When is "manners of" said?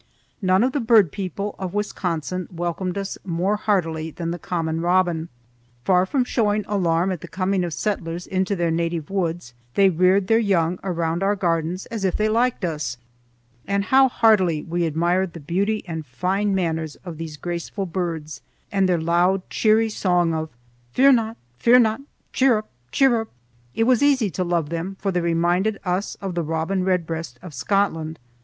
16.55-17.19